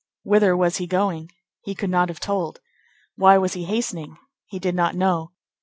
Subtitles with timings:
[0.23, 1.29] Whither was he going?
[1.61, 2.59] He could not have told.
[3.17, 4.17] Why was he hastening?
[4.47, 5.33] He did not know.